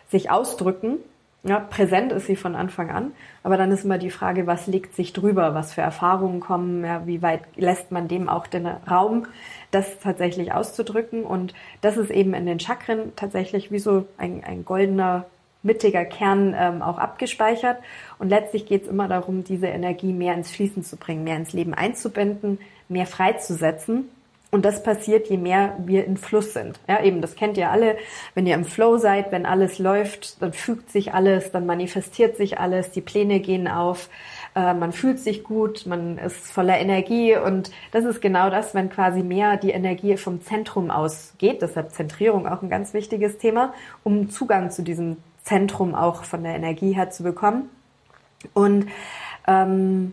sich 0.09 0.31
ausdrücken. 0.31 0.99
Ja, 1.47 1.61
präsent 1.61 2.11
ist 2.11 2.27
sie 2.27 2.35
von 2.35 2.57
Anfang 2.57 2.91
an, 2.91 3.13
aber 3.45 3.57
dann 3.57 3.71
ist 3.71 3.85
immer 3.85 3.99
die 3.99 4.11
Frage, 4.11 4.49
was 4.49 4.67
legt 4.67 4.97
sich 4.97 5.13
drüber, 5.13 5.55
was 5.55 5.73
für 5.73 5.81
Erfahrungen 5.81 6.41
kommen, 6.41 6.85
ja, 6.85 7.07
wie 7.07 7.23
weit 7.23 7.43
lässt 7.55 7.93
man 7.93 8.09
dem 8.09 8.29
auch 8.29 8.49
den 8.49 8.67
Raum, 8.67 9.29
das 9.71 10.01
tatsächlich 10.01 10.53
auszudrücken. 10.53 11.23
Und 11.23 11.55
das 11.83 11.99
ist 11.99 12.11
eben 12.11 12.35
in 12.35 12.47
den 12.47 12.59
Chakren 12.59 13.13
tatsächlich 13.15 13.71
wie 13.71 13.79
so 13.79 14.07
ein, 14.19 14.43
ein 14.45 14.65
goldener, 14.65 15.27
mittiger 15.63 16.05
Kern 16.05 16.53
ähm, 16.59 16.83
auch 16.83 16.99
abgespeichert. 16.99 17.79
Und 18.19 18.29
letztlich 18.29 18.67
geht 18.67 18.83
es 18.83 18.89
immer 18.89 19.07
darum, 19.07 19.45
diese 19.45 19.69
Energie 19.69 20.13
mehr 20.13 20.35
ins 20.35 20.51
Fließen 20.51 20.83
zu 20.83 20.97
bringen, 20.97 21.23
mehr 21.23 21.37
ins 21.37 21.53
Leben 21.53 21.75
einzubinden, 21.75 22.59
mehr 22.89 23.07
freizusetzen. 23.07 24.09
Und 24.53 24.65
das 24.65 24.83
passiert, 24.83 25.29
je 25.29 25.37
mehr 25.37 25.77
wir 25.79 26.05
in 26.05 26.17
Fluss 26.17 26.53
sind. 26.53 26.79
Ja, 26.89 27.03
eben, 27.03 27.21
das 27.21 27.35
kennt 27.35 27.59
ihr 27.59 27.71
alle. 27.71 27.97
Wenn 28.35 28.47
ihr 28.47 28.55
im 28.55 28.65
Flow 28.65 28.97
seid, 28.97 29.33
wenn 29.33 29.45
alles 29.45 29.79
läuft, 29.79 30.41
dann 30.41 30.53
fügt 30.53 30.91
sich 30.91 31.13
alles, 31.13 31.51
dann 31.51 31.67
manifestiert 31.67 32.37
sich 32.37 32.59
alles, 32.59 32.93
die 32.93 33.01
Pläne 33.01 33.41
gehen 33.41 33.67
auf, 33.67 34.09
äh, 34.57 34.73
man 34.73 34.93
fühlt 34.93 35.19
sich 35.19 35.45
gut, 35.45 35.85
man 35.87 36.17
ist 36.19 36.51
voller 36.51 36.79
Energie 36.79 37.37
und 37.37 37.71
das 37.93 38.05
ist 38.05 38.23
genau 38.23 38.49
das, 38.49 38.75
wenn 38.75 38.89
quasi 38.89 39.23
mehr 39.23 39.57
die 39.59 39.71
Energie 39.71 40.17
vom 40.17 40.41
Zentrum 40.43 40.91
ausgeht. 40.91 41.61
Deshalb 41.61 41.93
Zentrierung 41.93 42.49
auch 42.49 42.63
ein 42.63 42.71
ganz 42.71 42.95
wichtiges 42.95 43.39
Thema, 43.39 43.75
um 44.03 44.31
Zugang 44.31 44.71
zu 44.71 44.83
diesem 44.83 45.19
Zentrum 45.43 45.95
auch 45.95 46.25
von 46.25 46.43
der 46.43 46.57
Energie 46.57 46.93
her 46.93 47.11
zu 47.11 47.23
bekommen. 47.23 47.69
Und 48.55 48.89
ähm, 49.47 50.13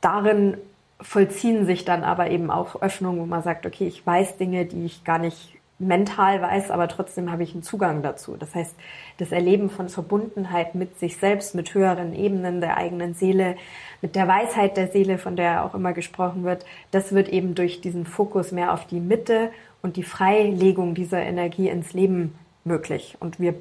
darin 0.00 0.56
vollziehen 1.00 1.66
sich 1.66 1.84
dann 1.84 2.04
aber 2.04 2.30
eben 2.30 2.50
auch 2.50 2.80
Öffnungen, 2.80 3.20
wo 3.20 3.26
man 3.26 3.42
sagt, 3.42 3.66
okay, 3.66 3.86
ich 3.86 4.06
weiß 4.06 4.36
Dinge, 4.36 4.64
die 4.64 4.84
ich 4.84 5.04
gar 5.04 5.18
nicht 5.18 5.56
mental 5.78 6.40
weiß, 6.40 6.70
aber 6.70 6.88
trotzdem 6.88 7.30
habe 7.30 7.42
ich 7.42 7.52
einen 7.52 7.62
Zugang 7.62 8.02
dazu. 8.02 8.36
Das 8.38 8.54
heißt, 8.54 8.74
das 9.18 9.30
Erleben 9.30 9.68
von 9.68 9.90
Verbundenheit 9.90 10.74
mit 10.74 10.98
sich 10.98 11.18
selbst, 11.18 11.54
mit 11.54 11.74
höheren 11.74 12.14
Ebenen 12.14 12.62
der 12.62 12.78
eigenen 12.78 13.12
Seele, 13.12 13.56
mit 14.00 14.16
der 14.16 14.26
Weisheit 14.26 14.76
der 14.78 14.88
Seele, 14.88 15.18
von 15.18 15.36
der 15.36 15.64
auch 15.64 15.74
immer 15.74 15.92
gesprochen 15.92 16.44
wird, 16.44 16.64
das 16.92 17.12
wird 17.12 17.28
eben 17.28 17.54
durch 17.54 17.82
diesen 17.82 18.06
Fokus 18.06 18.52
mehr 18.52 18.72
auf 18.72 18.86
die 18.86 19.00
Mitte 19.00 19.50
und 19.82 19.96
die 19.96 20.02
Freilegung 20.02 20.94
dieser 20.94 21.20
Energie 21.20 21.68
ins 21.68 21.92
Leben 21.92 22.38
möglich. 22.64 23.16
Und 23.20 23.38
wir 23.38 23.54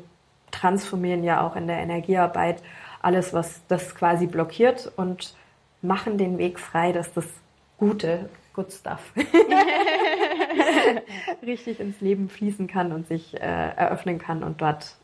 transformieren 0.52 1.24
ja 1.24 1.46
auch 1.46 1.58
in 1.58 1.68
der 1.68 1.80
Energiearbeit 1.80 2.64
alles, 3.02 3.34
was 3.34 3.62
das 3.68 3.94
quasi 3.94 4.26
blockiert 4.26 4.92
und 4.96 5.36
machen 5.88 6.18
den 6.18 6.38
Weg 6.38 6.60
frei, 6.60 6.92
dass 6.92 7.14
das 7.14 7.26
Gute, 7.78 8.30
good 8.54 8.72
stuff, 8.72 9.14
richtig 11.46 11.80
ins 11.80 12.02
Leben 12.02 12.30
fließen 12.30 12.68
kann 12.68 12.92
und 12.92 13.08
sich 13.08 13.36
äh, 13.36 13.40
eröffnen 13.40 14.18
kann 14.18 14.44
und 14.44 14.62
dort 14.62 14.96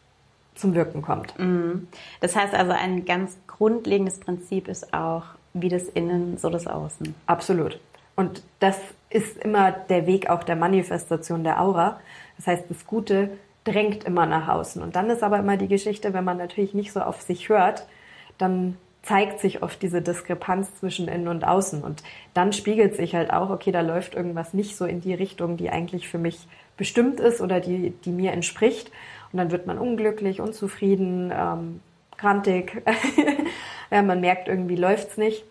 zum 0.55 0.73
Wirken 0.73 1.01
kommt. 1.01 1.37
Mhm. 1.39 1.87
Das 2.19 2.35
heißt 2.35 2.53
also, 2.53 2.71
ein 2.71 3.05
ganz 3.05 3.37
grundlegendes 3.47 4.19
Prinzip 4.19 4.67
ist 4.67 4.93
auch, 4.93 5.23
wie 5.53 5.69
das 5.69 5.83
Innen, 5.83 6.37
so 6.37 6.49
das 6.49 6.67
Außen. 6.67 7.13
Absolut. 7.25 7.79
Und 8.15 8.43
das 8.59 8.79
ist 9.09 9.37
immer 9.37 9.71
der 9.71 10.07
Weg 10.07 10.29
auch 10.29 10.43
der 10.43 10.55
Manifestation 10.55 11.43
der 11.43 11.61
Aura. 11.61 11.99
Das 12.37 12.47
heißt, 12.47 12.65
das 12.69 12.85
Gute 12.85 13.31
drängt 13.63 14.03
immer 14.03 14.25
nach 14.25 14.47
außen. 14.47 14.81
Und 14.81 14.95
dann 14.95 15.09
ist 15.09 15.23
aber 15.23 15.39
immer 15.39 15.57
die 15.57 15.67
Geschichte, 15.67 16.13
wenn 16.13 16.23
man 16.23 16.37
natürlich 16.37 16.73
nicht 16.73 16.91
so 16.91 17.01
auf 17.01 17.21
sich 17.21 17.49
hört, 17.49 17.87
dann 18.37 18.77
zeigt 19.03 19.39
sich 19.39 19.63
oft 19.63 19.81
diese 19.81 20.01
Diskrepanz 20.01 20.75
zwischen 20.79 21.07
innen 21.07 21.27
und 21.27 21.43
außen. 21.43 21.83
Und 21.83 22.03
dann 22.33 22.53
spiegelt 22.53 22.95
sich 22.95 23.15
halt 23.15 23.33
auch, 23.33 23.49
okay, 23.49 23.71
da 23.71 23.81
läuft 23.81 24.15
irgendwas 24.15 24.53
nicht 24.53 24.75
so 24.75 24.85
in 24.85 25.01
die 25.01 25.13
Richtung, 25.13 25.57
die 25.57 25.69
eigentlich 25.69 26.07
für 26.07 26.19
mich 26.19 26.47
bestimmt 26.77 27.19
ist 27.19 27.41
oder 27.41 27.59
die, 27.59 27.91
die 28.05 28.11
mir 28.11 28.31
entspricht. 28.31 28.91
Und 29.31 29.37
dann 29.37 29.51
wird 29.51 29.65
man 29.65 29.79
unglücklich, 29.79 30.39
unzufrieden, 30.39 31.31
ähm, 31.35 31.79
grantig. 32.17 32.83
ja, 33.91 34.01
man 34.03 34.21
merkt, 34.21 34.47
irgendwie 34.47 34.75
läuft's 34.75 35.17
nicht. 35.17 35.43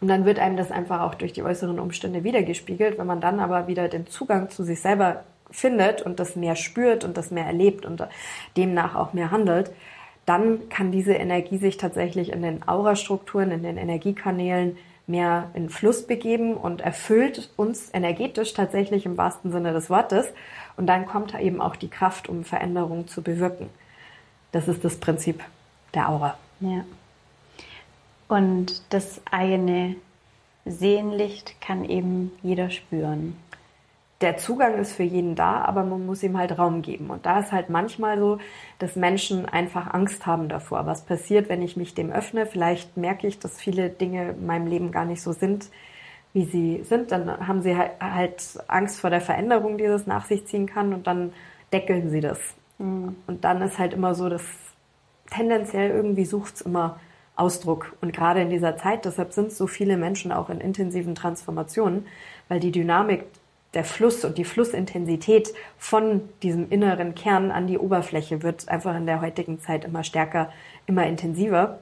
Und 0.00 0.08
dann 0.08 0.24
wird 0.24 0.38
einem 0.38 0.56
das 0.56 0.70
einfach 0.70 1.00
auch 1.00 1.14
durch 1.14 1.32
die 1.32 1.42
äußeren 1.42 1.78
Umstände 1.78 2.24
wiedergespiegelt. 2.24 2.98
Wenn 2.98 3.06
man 3.06 3.20
dann 3.20 3.40
aber 3.40 3.68
wieder 3.68 3.88
den 3.88 4.06
Zugang 4.06 4.48
zu 4.50 4.64
sich 4.64 4.80
selber 4.80 5.24
findet 5.50 6.02
und 6.02 6.18
das 6.18 6.34
mehr 6.34 6.56
spürt 6.56 7.04
und 7.04 7.16
das 7.16 7.30
mehr 7.30 7.46
erlebt 7.46 7.86
und 7.86 8.06
demnach 8.56 8.94
auch 8.94 9.12
mehr 9.12 9.30
handelt, 9.30 9.70
dann 10.26 10.68
kann 10.68 10.92
diese 10.92 11.12
Energie 11.12 11.58
sich 11.58 11.76
tatsächlich 11.76 12.32
in 12.32 12.42
den 12.42 12.66
Aurastrukturen, 12.66 13.50
in 13.50 13.62
den 13.62 13.76
Energiekanälen 13.76 14.76
mehr 15.06 15.50
in 15.54 15.68
Fluss 15.68 16.06
begeben 16.06 16.54
und 16.54 16.80
erfüllt 16.80 17.50
uns 17.56 17.90
energetisch 17.92 18.54
tatsächlich 18.54 19.04
im 19.04 19.18
wahrsten 19.18 19.52
Sinne 19.52 19.72
des 19.72 19.90
Wortes. 19.90 20.26
Und 20.76 20.86
dann 20.86 21.06
kommt 21.06 21.38
eben 21.38 21.60
auch 21.60 21.76
die 21.76 21.88
Kraft, 21.88 22.28
um 22.28 22.44
Veränderungen 22.44 23.06
zu 23.06 23.22
bewirken. 23.22 23.68
Das 24.52 24.66
ist 24.66 24.84
das 24.84 24.96
Prinzip 24.96 25.42
der 25.92 26.08
Aura. 26.08 26.38
Ja. 26.60 26.84
Und 28.28 28.82
das 28.90 29.20
eigene 29.30 29.96
Sehenlicht 30.64 31.60
kann 31.60 31.84
eben 31.84 32.32
jeder 32.42 32.70
spüren 32.70 33.36
der 34.20 34.36
Zugang 34.36 34.78
ist 34.78 34.92
für 34.92 35.02
jeden 35.02 35.34
da, 35.34 35.62
aber 35.62 35.82
man 35.82 36.06
muss 36.06 36.22
ihm 36.22 36.38
halt 36.38 36.58
Raum 36.58 36.82
geben. 36.82 37.10
Und 37.10 37.26
da 37.26 37.40
ist 37.40 37.52
halt 37.52 37.68
manchmal 37.68 38.18
so, 38.18 38.38
dass 38.78 38.96
Menschen 38.96 39.46
einfach 39.46 39.92
Angst 39.92 40.24
haben 40.26 40.48
davor. 40.48 40.86
Was 40.86 41.04
passiert, 41.04 41.48
wenn 41.48 41.62
ich 41.62 41.76
mich 41.76 41.94
dem 41.94 42.10
öffne? 42.10 42.46
Vielleicht 42.46 42.96
merke 42.96 43.26
ich, 43.26 43.38
dass 43.38 43.60
viele 43.60 43.90
Dinge 43.90 44.30
in 44.30 44.46
meinem 44.46 44.66
Leben 44.66 44.92
gar 44.92 45.04
nicht 45.04 45.20
so 45.20 45.32
sind, 45.32 45.68
wie 46.32 46.44
sie 46.44 46.84
sind. 46.84 47.10
Dann 47.12 47.46
haben 47.46 47.62
sie 47.62 47.76
halt, 47.76 47.92
Angst 48.68 49.00
vor 49.00 49.10
der 49.10 49.20
Veränderung, 49.20 49.78
die 49.78 49.86
das 49.86 50.06
nach 50.06 50.26
sich 50.26 50.46
ziehen 50.46 50.66
kann 50.66 50.94
und 50.94 51.06
dann 51.06 51.32
deckeln 51.72 52.10
sie 52.10 52.20
das. 52.20 52.38
Mhm. 52.78 53.16
Und 53.26 53.44
dann 53.44 53.62
ist 53.62 53.78
halt 53.78 53.94
immer 53.94 54.14
so, 54.14 54.28
dass 54.28 54.44
tendenziell 55.30 55.90
irgendwie 55.90 56.24
sucht 56.24 56.54
es 56.54 56.60
immer 56.60 57.00
Ausdruck. 57.36 57.96
Und 58.00 58.12
gerade 58.12 58.40
in 58.42 58.50
dieser 58.50 58.76
Zeit, 58.76 59.04
deshalb 59.04 59.32
sind 59.32 59.52
so 59.52 59.66
viele 59.66 59.96
Menschen 59.96 60.30
auch 60.32 60.50
in 60.50 60.60
intensiven 60.60 61.14
Transformationen, 61.14 62.06
weil 62.48 62.60
die 62.60 62.70
Dynamik 62.70 63.24
der 63.74 63.84
Fluss 63.84 64.24
und 64.24 64.38
die 64.38 64.44
Flussintensität 64.44 65.52
von 65.78 66.28
diesem 66.42 66.70
inneren 66.70 67.14
Kern 67.14 67.50
an 67.50 67.66
die 67.66 67.78
Oberfläche 67.78 68.42
wird 68.42 68.68
einfach 68.68 68.96
in 68.96 69.06
der 69.06 69.20
heutigen 69.20 69.60
Zeit 69.60 69.84
immer 69.84 70.04
stärker, 70.04 70.50
immer 70.86 71.06
intensiver. 71.06 71.78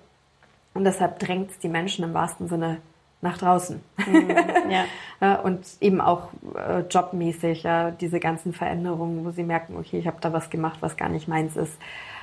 Und 0.75 0.84
deshalb 0.84 1.18
drängt 1.18 1.50
es 1.50 1.58
die 1.58 1.68
Menschen 1.68 2.04
im 2.04 2.14
wahrsten 2.14 2.49
Sinne 2.49 2.78
nach 3.22 3.38
draußen. 3.38 3.80
Mhm, 4.06 4.30
ja. 5.20 5.37
und 5.37 5.64
eben 5.80 6.00
auch 6.00 6.28
äh, 6.56 6.80
jobmäßig, 6.80 7.62
ja, 7.62 7.90
diese 7.92 8.18
ganzen 8.20 8.52
Veränderungen, 8.52 9.25
wo 9.25 9.30
sie 9.30 9.44
merken, 9.44 9.76
okay, 9.76 9.99
ich 9.99 10.06
habe 10.06 10.18
da 10.20 10.32
was 10.32 10.50
gemacht, 10.50 10.78
was 10.80 10.96
gar 10.96 11.08
nicht 11.08 11.28
meins 11.28 11.56
ist. 11.56 11.78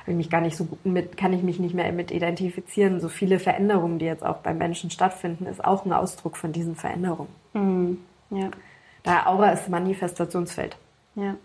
Mich 0.06 0.30
gar 0.30 0.40
nicht 0.40 0.56
so 0.56 0.64
gut 0.64 0.84
mit, 0.84 1.16
kann 1.16 1.32
ich 1.32 1.42
mich 1.42 1.60
nicht 1.60 1.74
mehr 1.74 1.92
mit 1.92 2.10
identifizieren. 2.10 3.00
So 3.00 3.08
viele 3.08 3.38
Veränderungen, 3.38 3.98
die 3.98 4.06
jetzt 4.06 4.24
auch 4.24 4.38
beim 4.38 4.58
Menschen 4.58 4.90
stattfinden, 4.90 5.46
ist 5.46 5.64
auch 5.64 5.84
ein 5.84 5.92
Ausdruck 5.92 6.36
von 6.36 6.52
diesen 6.52 6.74
Veränderungen. 6.74 7.30
Mhm. 7.52 7.98
Ja. 8.30 8.50
Da 9.02 9.26
Aura 9.26 9.50
ist 9.50 9.68
Manifestationsfeld. 9.68 10.76
Ja. 11.14 11.36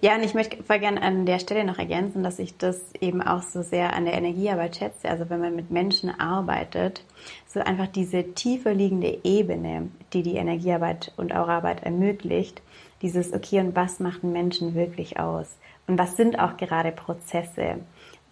Ja, 0.00 0.14
und 0.14 0.22
ich 0.22 0.34
möchte 0.34 0.62
voll 0.62 0.78
gerne 0.78 1.02
an 1.02 1.26
der 1.26 1.38
Stelle 1.38 1.64
noch 1.64 1.78
ergänzen, 1.78 2.22
dass 2.22 2.38
ich 2.38 2.56
das 2.56 2.94
eben 3.00 3.20
auch 3.20 3.42
so 3.42 3.62
sehr 3.62 3.92
an 3.94 4.04
der 4.04 4.14
Energiearbeit 4.14 4.76
schätze. 4.76 5.08
Also 5.08 5.28
wenn 5.28 5.40
man 5.40 5.56
mit 5.56 5.70
Menschen 5.70 6.08
arbeitet, 6.18 7.04
so 7.46 7.60
einfach 7.60 7.88
diese 7.88 8.32
tiefer 8.34 8.72
liegende 8.72 9.18
Ebene, 9.24 9.88
die 10.12 10.22
die 10.22 10.36
Energiearbeit 10.36 11.12
und 11.16 11.34
Auraarbeit 11.34 11.82
ermöglicht, 11.82 12.62
dieses, 13.02 13.32
okay, 13.32 13.60
und 13.60 13.76
was 13.76 14.00
macht 14.00 14.22
einen 14.22 14.32
Menschen 14.32 14.74
wirklich 14.74 15.18
aus? 15.18 15.56
Und 15.86 15.98
was 15.98 16.16
sind 16.16 16.38
auch 16.38 16.56
gerade 16.56 16.92
Prozesse, 16.92 17.80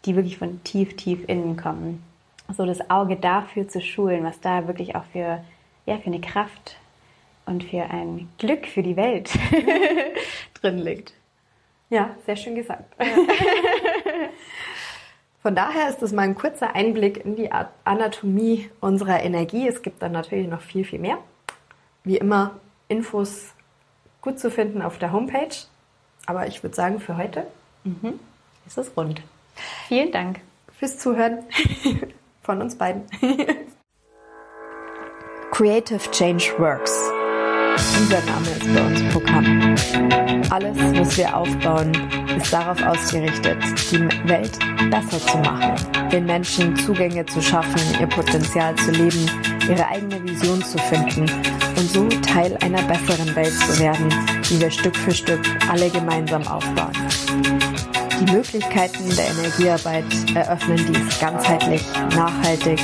die 0.05 0.15
wirklich 0.15 0.39
von 0.39 0.63
tief, 0.65 0.97
tief 0.97 1.29
innen 1.29 1.57
kommen? 1.57 2.03
So 2.57 2.65
das 2.65 2.89
Auge 2.91 3.17
dafür 3.17 3.69
zu 3.69 3.81
schulen, 3.81 4.25
was 4.25 4.41
da 4.41 4.67
wirklich 4.67 4.95
auch 4.95 5.05
für, 5.13 5.45
ja, 5.85 5.99
für 5.99 6.07
eine 6.07 6.21
Kraft 6.21 6.77
und 7.49 7.65
für 7.65 7.85
ein 7.85 8.29
Glück 8.39 8.67
für 8.67 8.83
die 8.83 8.97
Welt 8.97 9.31
drin 10.61 10.79
liegt. 10.79 11.13
Ja, 11.91 12.15
sehr 12.27 12.37
schön 12.37 12.55
gesagt. 12.55 12.95
Ja. 13.01 13.07
Von 15.41 15.55
daher 15.55 15.89
ist 15.89 16.03
das 16.03 16.13
mal 16.13 16.23
ein 16.23 16.35
kurzer 16.35 16.75
Einblick 16.75 17.25
in 17.25 17.37
die 17.37 17.51
Anatomie 17.85 18.69
unserer 18.81 19.23
Energie. 19.23 19.67
Es 19.67 19.83
gibt 19.83 20.03
dann 20.03 20.13
natürlich 20.13 20.49
noch 20.49 20.61
viel, 20.61 20.85
viel 20.85 20.99
mehr. 20.99 21.19
Wie 22.05 22.19
immer 22.19 22.57
Infos 22.89 23.55
gut 24.21 24.39
zu 24.39 24.51
finden 24.51 24.83
auf 24.83 24.99
der 24.99 25.13
Homepage. 25.13 25.57
Aber 26.27 26.47
ich 26.47 26.63
würde 26.63 26.77
sagen, 26.77 27.01
für 27.01 27.17
heute 27.17 27.47
mhm. 27.85 28.21
ist 28.67 28.77
es 28.77 28.95
rund. 28.97 29.23
Vielen 29.87 30.13
Dank 30.13 30.41
fürs 30.79 30.99
Zuhören. 30.99 31.39
von 32.49 32.63
uns 32.63 32.77
beiden. 32.77 33.03
Creative 35.51 36.11
Change 36.13 36.55
Works. 36.59 37.18
Dieser 37.79 38.23
Name 38.23 38.49
ist 38.51 38.75
bei 38.75 38.83
uns 38.83 39.13
Programm. 39.13 39.77
Alles, 40.51 40.77
was 40.99 41.17
wir 41.17 41.37
aufbauen, 41.37 41.93
ist 42.37 42.53
darauf 42.53 42.83
ausgerichtet, 42.83 43.59
die 43.91 44.29
Welt 44.29 44.59
besser 44.91 45.21
zu 45.27 45.39
machen, 45.39 45.75
den 46.11 46.27
Menschen 46.27 46.75
Zugänge 46.77 47.25
zu 47.27 47.41
schaffen, 47.41 47.81
ihr 48.01 48.07
Potenzial 48.07 48.75
zu 48.77 48.91
leben, 48.91 49.31
ihre 49.69 49.87
eigene 49.87 50.23
Vision 50.25 50.63
zu 50.65 50.79
finden 50.79 51.31
und 51.77 51.91
so 51.91 52.09
Teil 52.21 52.57
einer 52.63 52.83
besseren 52.83 53.35
Welt 53.37 53.55
zu 53.55 53.79
werden, 53.79 54.09
die 54.49 54.61
wir 54.61 54.71
Stück 54.71 54.97
für 54.97 55.13
Stück 55.13 55.41
alle 55.71 55.89
gemeinsam 55.91 56.47
aufbauen. 56.49 56.93
Die 58.21 58.33
Möglichkeiten 58.33 59.15
der 59.17 59.29
Energiearbeit 59.29 60.05
eröffnen 60.35 60.85
dies 60.89 61.21
ganzheitlich, 61.21 61.83
nachhaltig 62.17 62.81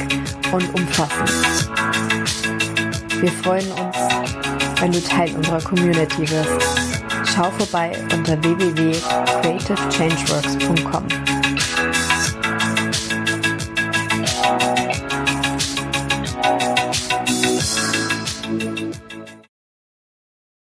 und 0.52 0.72
umfassend. 0.74 1.68
Wir 3.20 3.32
freuen 3.32 3.66
uns, 3.72 3.93
wenn 4.84 4.92
du 4.92 5.02
Teil 5.02 5.34
unserer 5.34 5.60
Community 5.62 6.30
wirst. 6.30 6.50
Schau 7.24 7.50
vorbei 7.52 7.92
unter 8.12 8.36
www.creativechangeworks.com. 8.42 11.33